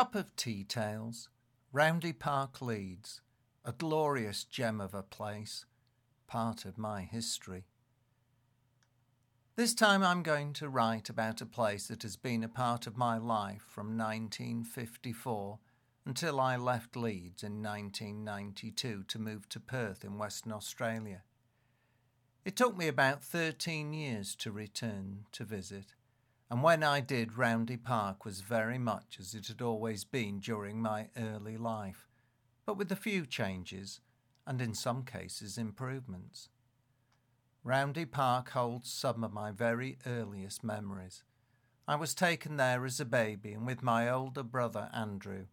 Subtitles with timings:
[0.00, 1.28] Cup of Tea Tales,
[1.74, 3.20] Roundhay Park Leeds,
[3.66, 5.66] a glorious gem of a place,
[6.26, 7.66] part of my history.
[9.56, 12.96] This time I'm going to write about a place that has been a part of
[12.96, 15.58] my life from 1954
[16.06, 21.24] until I left Leeds in 1992 to move to Perth in Western Australia.
[22.46, 25.92] It took me about 13 years to return to visit,
[26.50, 30.82] and when I did, Roundhay Park was very much as it had always been during
[30.82, 32.08] my early life,
[32.66, 34.00] but with a few changes
[34.46, 36.48] and in some cases improvements.
[37.64, 41.22] Roundhay Park holds some of my very earliest memories.
[41.86, 45.46] I was taken there as a baby, and with my older brother Andrew,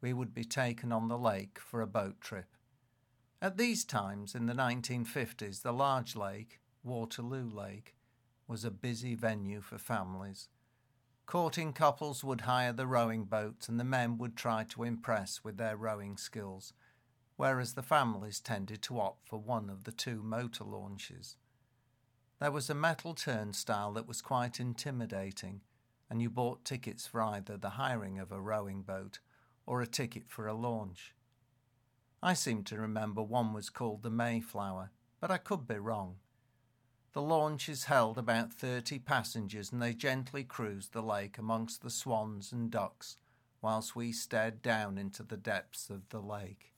[0.00, 2.56] we would be taken on the lake for a boat trip.
[3.42, 7.94] At these times, in the 1950s, the large lake, Waterloo Lake,
[8.50, 10.48] was a busy venue for families.
[11.24, 15.56] Courting couples would hire the rowing boats, and the men would try to impress with
[15.56, 16.72] their rowing skills,
[17.36, 21.36] whereas the families tended to opt for one of the two motor launches.
[22.40, 25.60] There was a metal turnstile that was quite intimidating,
[26.10, 29.20] and you bought tickets for either the hiring of a rowing boat
[29.64, 31.14] or a ticket for a launch.
[32.20, 36.16] I seem to remember one was called the Mayflower, but I could be wrong.
[37.12, 42.52] The launches held about thirty passengers and they gently cruised the lake amongst the swans
[42.52, 43.16] and ducks
[43.60, 46.72] whilst we stared down into the depths of the lake.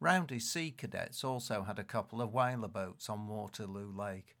[0.00, 4.36] Roundhay Sea Cadets also had a couple of whaler boats on Waterloo Lake,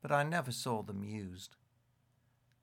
[0.00, 1.56] but I never saw them used.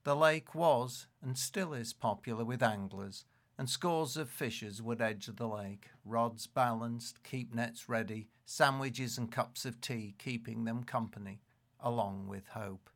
[0.03, 3.25] The lake was and still is popular with anglers,
[3.57, 9.31] and scores of fishers would edge the lake, rods balanced, keep nets ready, sandwiches and
[9.31, 11.41] cups of tea keeping them company,
[11.85, 12.89] along with hope.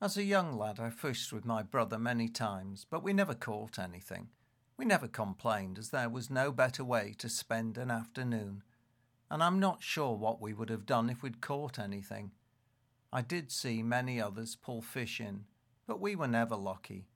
[0.00, 3.78] As a young lad, I fished with my brother many times, but we never caught
[3.78, 4.28] anything.
[4.76, 8.62] We never complained, as there was no better way to spend an afternoon,
[9.30, 12.30] and I'm not sure what we would have done if we'd caught anything.
[13.12, 15.44] I did see many others pull fish in,
[15.86, 17.08] but we were never lucky.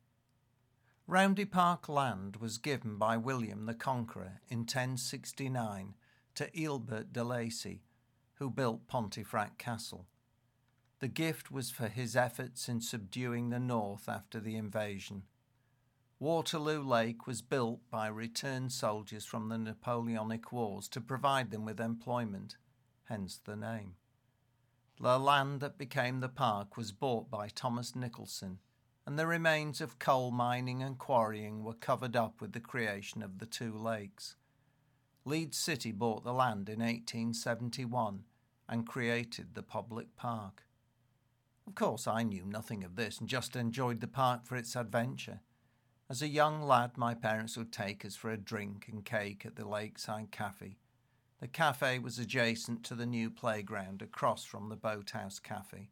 [1.08, 5.94] Roundhay Park land was given by William the Conqueror in 1069
[6.34, 7.82] to Ilbert de Lacy,
[8.34, 10.06] who built Pontefract Castle.
[10.98, 15.24] The gift was for his efforts in subduing the north after the invasion.
[16.18, 21.78] Waterloo Lake was built by returned soldiers from the Napoleonic Wars to provide them with
[21.78, 22.56] employment,
[23.04, 23.96] hence the name.
[24.98, 28.60] The land that became the park was bought by Thomas Nicholson,
[29.04, 33.38] and the remains of coal mining and quarrying were covered up with the creation of
[33.38, 34.36] the two lakes.
[35.26, 38.24] Leeds City bought the land in 1871
[38.66, 40.62] and created the public park.
[41.66, 45.40] Of course, I knew nothing of this and just enjoyed the park for its adventure.
[46.08, 49.56] As a young lad, my parents would take us for a drink and cake at
[49.56, 50.76] the Lakeside Cafe
[51.38, 55.90] the cafe was adjacent to the new playground across from the Boathouse Cafe.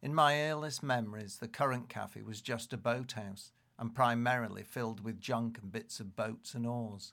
[0.00, 5.20] In my earliest memories, the current cafe was just a boathouse and primarily filled with
[5.20, 7.12] junk and bits of boats and oars.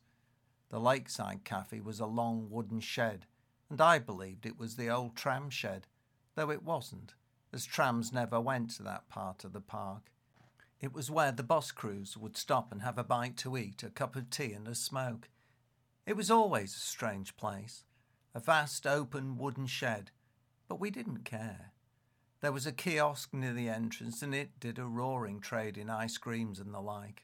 [0.69, 3.25] The Lakeside Cafe was a long wooden shed,
[3.69, 5.88] and I believed it was the old tram shed,
[6.35, 7.13] though it wasn't,
[7.53, 10.11] as trams never went to that part of the park.
[10.81, 13.89] It was where the bus crews would stop and have a bite to eat, a
[13.89, 15.29] cup of tea, and a smoke.
[16.05, 17.85] It was always a strange place,
[18.35, 20.11] a vast open wooden shed,
[20.67, 21.71] but we didn't care.
[22.41, 26.17] There was a kiosk near the entrance, and it did a roaring trade in ice
[26.17, 27.23] creams and the like.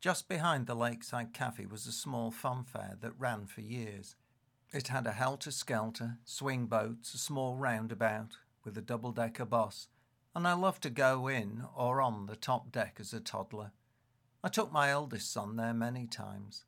[0.00, 4.16] Just behind the Lakeside Cafe was a small fun fair that ran for years.
[4.72, 9.88] It had a helter skelter, swing boats, a small roundabout with a double decker bus,
[10.34, 13.72] and I loved to go in or on the top deck as a toddler.
[14.42, 16.64] I took my eldest son there many times.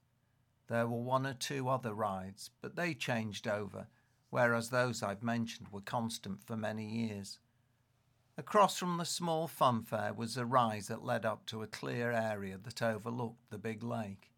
[0.69, 3.89] There were one or two other rides, but they changed over,
[4.31, 7.39] whereas those I've mentioned were constant for many years.
[8.37, 12.59] Across from the small funfair was a rise that led up to a clear area
[12.59, 14.33] that overlooked the big lake.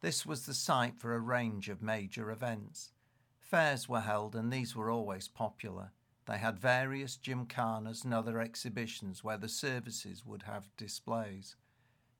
[0.00, 2.92] This was the site for a range of major events.
[3.40, 5.92] Fairs were held, and these were always popular.
[6.26, 11.56] They had various gymkhanas and other exhibitions where the services would have displays.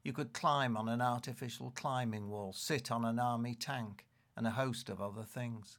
[0.05, 4.07] You could climb on an artificial climbing wall, sit on an army tank,
[4.37, 5.79] and a host of other things.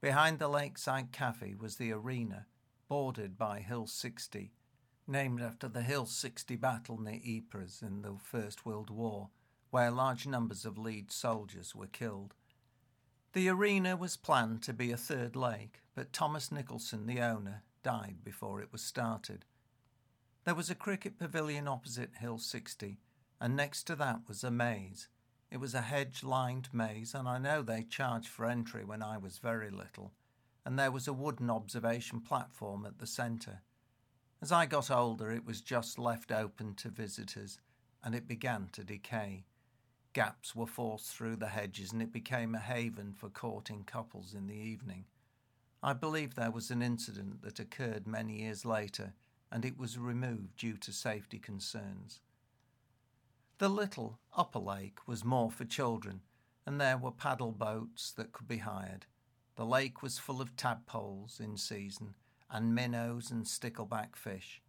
[0.00, 2.46] Behind the lakeside cafe was the arena,
[2.88, 4.52] bordered by Hill 60,
[5.06, 9.28] named after the Hill 60 battle near Ypres in the First World War,
[9.70, 12.34] where large numbers of Leeds soldiers were killed.
[13.36, 18.24] The arena was planned to be a third lake, but Thomas Nicholson, the owner, died
[18.24, 19.44] before it was started.
[20.44, 22.96] There was a cricket pavilion opposite Hill 60,
[23.38, 25.08] and next to that was a maze.
[25.50, 29.18] It was a hedge lined maze, and I know they charged for entry when I
[29.18, 30.14] was very little,
[30.64, 33.60] and there was a wooden observation platform at the centre.
[34.40, 37.58] As I got older, it was just left open to visitors,
[38.02, 39.44] and it began to decay.
[40.16, 44.46] Gaps were forced through the hedges, and it became a haven for courting couples in
[44.46, 45.04] the evening.
[45.82, 49.12] I believe there was an incident that occurred many years later,
[49.52, 52.20] and it was removed due to safety concerns.
[53.58, 56.22] The little upper lake was more for children,
[56.64, 59.04] and there were paddle boats that could be hired.
[59.56, 62.14] The lake was full of tadpoles in season,
[62.50, 64.62] and minnows and stickleback fish.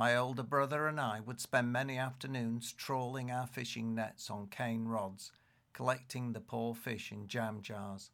[0.00, 4.86] My older brother and I would spend many afternoons trawling our fishing nets on cane
[4.86, 5.30] rods,
[5.74, 8.10] collecting the poor fish in jam jars.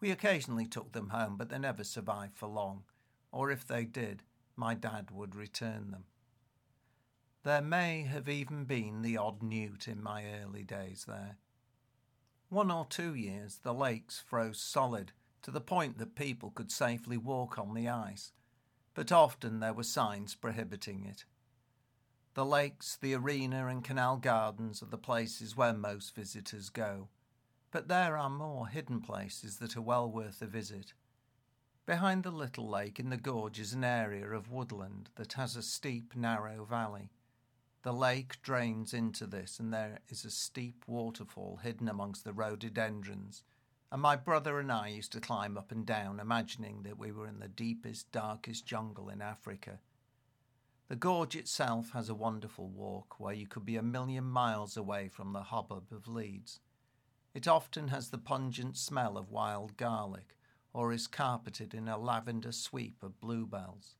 [0.00, 2.84] We occasionally took them home, but they never survived for long,
[3.30, 4.22] or if they did,
[4.56, 6.04] my dad would return them.
[7.42, 11.36] There may have even been the odd newt in my early days there.
[12.48, 17.18] One or two years the lakes froze solid to the point that people could safely
[17.18, 18.32] walk on the ice,
[18.98, 21.24] but often there were signs prohibiting it.
[22.34, 27.06] The lakes, the arena, and canal gardens are the places where most visitors go,
[27.70, 30.94] but there are more hidden places that are well worth a visit.
[31.86, 35.62] Behind the little lake in the gorge is an area of woodland that has a
[35.62, 37.12] steep, narrow valley.
[37.82, 43.44] The lake drains into this, and there is a steep waterfall hidden amongst the rhododendrons
[43.90, 47.26] and my brother and I used to climb up and down, imagining that we were
[47.26, 49.78] in the deepest, darkest jungle in Africa.
[50.88, 55.08] The gorge itself has a wonderful walk where you could be a million miles away
[55.08, 56.60] from the hubbub of Leeds.
[57.34, 60.36] It often has the pungent smell of wild garlic,
[60.72, 63.96] or is carpeted in a lavender sweep of bluebells.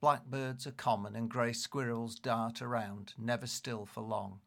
[0.00, 4.40] Blackbirds are common, and grey squirrels dart around, never still for long.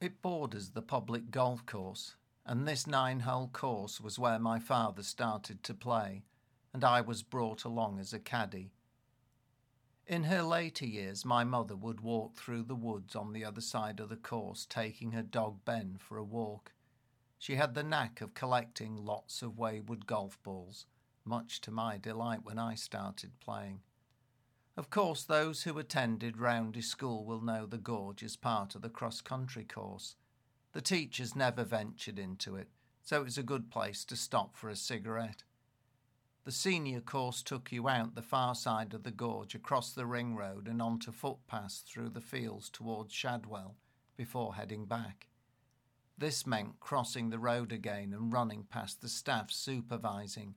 [0.00, 5.02] It borders the public golf course, and this nine hole course was where my father
[5.02, 6.22] started to play,
[6.72, 8.72] and I was brought along as a caddy.
[10.06, 13.98] In her later years, my mother would walk through the woods on the other side
[13.98, 16.72] of the course, taking her dog Ben for a walk.
[17.38, 20.84] She had the knack of collecting lots of wayward golf balls,
[21.24, 23.80] much to my delight when I started playing.
[24.76, 28.90] Of course, those who attended Roundhay School will know the gorge is part of the
[28.90, 30.16] cross country course
[30.74, 32.68] the teachers never ventured into it,
[33.00, 35.44] so it was a good place to stop for a cigarette.
[36.44, 40.34] The senior course took you out the far side of the gorge across the ring
[40.34, 43.76] road and onto footpaths through the fields towards Shadwell
[44.16, 45.28] before heading back.
[46.18, 50.56] This meant crossing the road again and running past the staff supervising,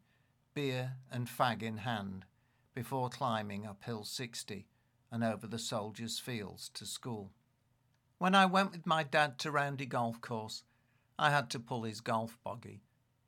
[0.55, 2.25] beer and fag in hand,
[2.73, 4.65] before climbing up Hill 60
[5.11, 7.31] and over the soldiers' fields to school.
[8.19, 10.63] When I went with my dad to Roundhay Golf Course,
[11.19, 12.81] I had to pull his golf bogey.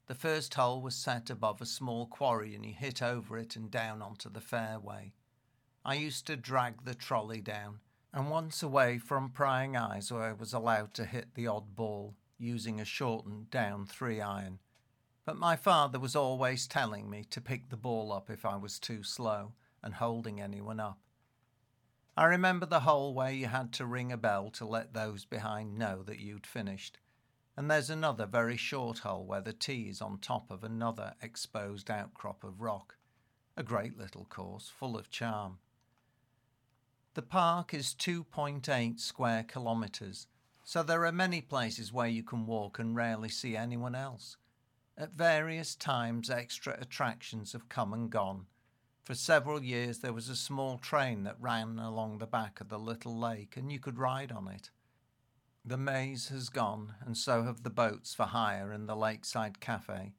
[0.08, 3.70] The first hole was set above a small quarry and he hit over it and
[3.70, 5.14] down onto the fairway.
[5.86, 7.82] I used to drag the trolley down,
[8.12, 12.80] and once away from prying eyes I was allowed to hit the odd ball using
[12.80, 14.58] a shortened down three iron.
[15.24, 18.80] But my father was always telling me to pick the ball up if I was
[18.80, 19.54] too slow
[19.84, 20.98] and holding anyone up.
[22.18, 25.78] I remember the hole where you had to ring a bell to let those behind
[25.78, 26.98] know that you'd finished.
[27.56, 31.90] And there's another very short hole where the tee is on top of another exposed
[31.90, 32.96] outcrop of rock.
[33.56, 35.60] A great little course, full of charm.
[37.14, 40.28] The park is 2.8 square kilometres,
[40.64, 44.38] so there are many places where you can walk and rarely see anyone else.
[44.98, 48.46] At various times, extra attractions have come and gone
[49.10, 52.78] for several years, there was a small train that ran along the back of the
[52.78, 54.70] little lake, and you could ride on it.
[55.66, 60.14] The maze has gone, and so have the boats for hire and the lakeside cafe.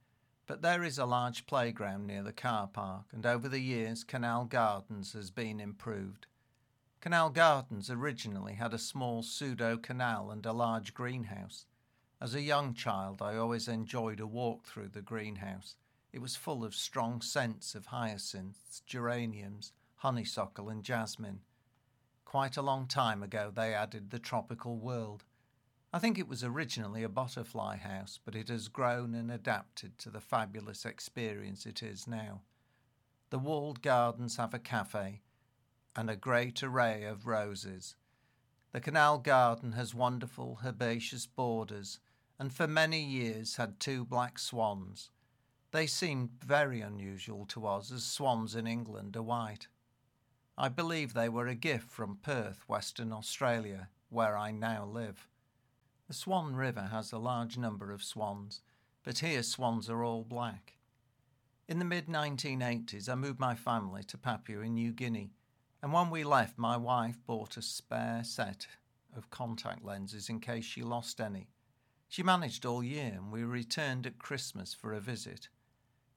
[0.49, 4.47] But there is a large playground near the car park, and over the years, Canal
[4.47, 6.27] Gardens has been improved.
[7.01, 11.65] Canal Gardens originally had a small pseudo canal and a large greenhouse.
[12.21, 15.77] As a young child, I always enjoyed a walk through the greenhouse.
[16.12, 21.40] It was full of strong scents of hyacinths, geraniums, honeysuckle, and jasmine.
[22.25, 25.25] Quite a long time ago, they added the tropical world.
[25.93, 30.11] I think it was originally a butterfly house, but it has grown and adapted to
[30.11, 32.43] the fabulous experience it is now.
[33.31, 35.23] The walled gardens have a cafe
[35.97, 37.95] and a great array of roses.
[38.73, 41.99] The canal garden has wonderful herbaceous borders
[42.38, 45.11] and for many years had two black swans.
[45.73, 49.69] They seemed very unusual to us, as swans in England are white.
[50.59, 55.29] I believe they were a gift from Perth, Western Australia, where I now live.
[56.09, 58.62] The Swan River has a large number of swans,
[59.05, 60.75] but here swans are all black.
[61.69, 65.31] In the mid 1980s, I moved my family to Papua New Guinea,
[65.81, 68.67] and when we left, my wife bought a spare set
[69.17, 71.49] of contact lenses in case she lost any.
[72.09, 75.49] She managed all year, and we returned at Christmas for a visit.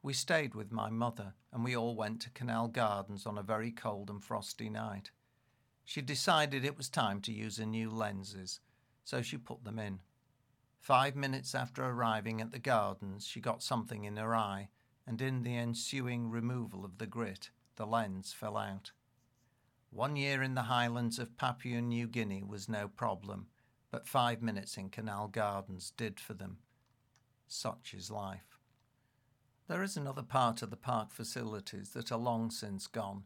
[0.03, 3.71] We stayed with my mother, and we all went to Canal Gardens on a very
[3.71, 5.11] cold and frosty night.
[5.85, 8.59] She decided it was time to use her new lenses,
[9.05, 10.01] so she put them in.
[10.77, 14.67] Five minutes after arriving at the gardens, she got something in her eye,
[15.07, 18.91] and in the ensuing removal of the grit, the lens fell out.
[19.89, 23.47] One year in the highlands of Papua New Guinea was no problem,
[23.89, 26.57] but five minutes in Canal Gardens did for them.
[27.47, 28.52] Such is life.
[29.73, 33.23] There is another part of the park facilities that are long since gone,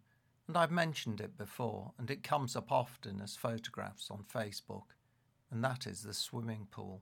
[0.48, 4.96] and I've mentioned it before, and it comes up often as photographs on Facebook,
[5.52, 7.02] and that is the swimming pool.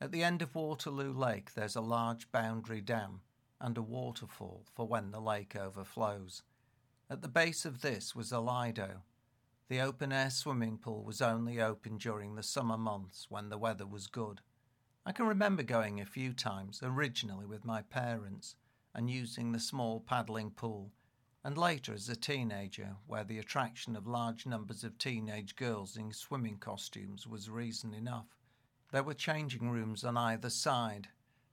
[0.00, 3.22] At the end of Waterloo Lake, there's a large boundary dam
[3.60, 6.44] and a waterfall for when the lake overflows.
[7.10, 9.02] At the base of this was a lido.
[9.66, 13.84] The open air swimming pool was only open during the summer months when the weather
[13.84, 14.42] was good.
[15.06, 18.56] I can remember going a few times, originally with my parents,
[18.94, 20.92] and using the small paddling pool,
[21.44, 26.10] and later as a teenager, where the attraction of large numbers of teenage girls in
[26.10, 28.38] swimming costumes was reason enough.
[28.92, 31.08] There were changing rooms on either side,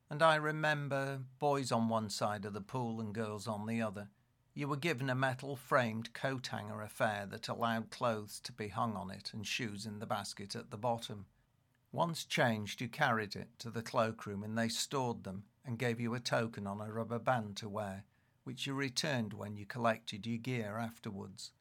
[0.09, 4.07] and I remember boys on one side of the pool and girls on the other.
[4.53, 8.95] You were given a metal framed coat hanger affair that allowed clothes to be hung
[8.95, 11.25] on it and shoes in the basket at the bottom.
[11.91, 16.13] Once changed, you carried it to the cloakroom and they stored them and gave you
[16.13, 18.05] a token on a rubber band to wear,
[18.43, 21.51] which you returned when you collected your gear afterwards.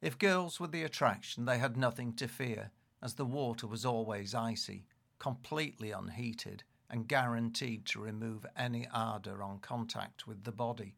[0.00, 4.34] If girls were the attraction, they had nothing to fear, as the water was always
[4.34, 4.86] icy,
[5.18, 10.96] completely unheated, and guaranteed to remove any ardour on contact with the body.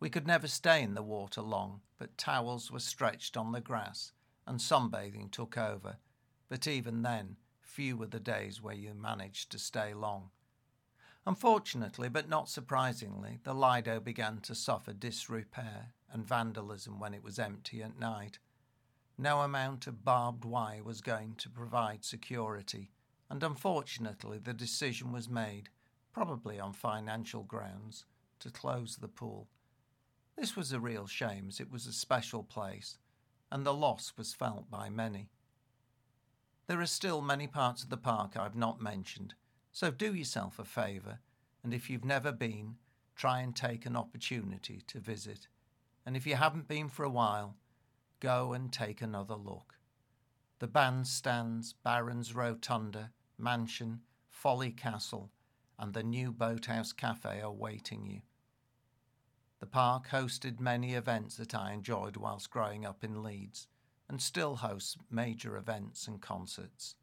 [0.00, 4.12] We could never stay in the water long, but towels were stretched on the grass,
[4.46, 5.98] and sunbathing took over.
[6.48, 7.36] But even then,
[7.74, 10.30] few were the days where you managed to stay long.
[11.26, 17.36] Unfortunately, but not surprisingly, the Lido began to suffer disrepair and vandalism when it was
[17.36, 18.38] empty at night.
[19.18, 22.92] No amount of barbed wire was going to provide security,
[23.28, 25.68] and unfortunately, the decision was made,
[26.12, 28.04] probably on financial grounds,
[28.38, 29.48] to close the pool.
[30.36, 32.98] This was a real shame, as it was a special place,
[33.50, 35.30] and the loss was felt by many.
[36.66, 39.34] There are still many parts of the park I've not mentioned,
[39.70, 41.18] so do yourself a favour,
[41.62, 42.76] and if you've never been,
[43.14, 45.48] try and take an opportunity to visit.
[46.06, 47.56] And if you haven't been for a while,
[48.18, 49.74] go and take another look.
[50.58, 55.30] The bandstands, Barran's Rotunda, Mansion, Folly Castle,
[55.78, 58.22] and the new Boathouse Cafe are waiting you.
[59.60, 63.68] The park hosted many events that I enjoyed whilst growing up in Leeds
[64.08, 66.96] and still hosts major events and concerts.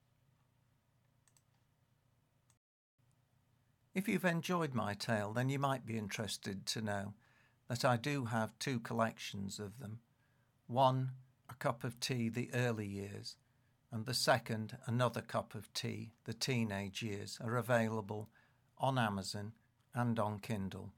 [3.94, 7.14] If you've enjoyed my tale, then you might be interested to know
[7.68, 10.00] that I do have two collections of them.
[10.68, 11.12] One,
[11.50, 13.36] A Cup of Tea, the early years,
[13.92, 18.30] and the second, Another Cup of Tea, the teenage years, are available
[18.78, 19.52] on Amazon
[19.94, 20.94] and on Kindle.